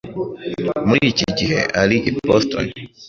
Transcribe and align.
Muri 0.87 1.03
iki 1.11 1.27
gihe, 1.37 1.59
ari 1.81 1.97
i 2.09 2.11
Boston. 2.27 2.65